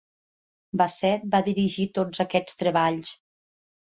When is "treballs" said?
2.63-3.13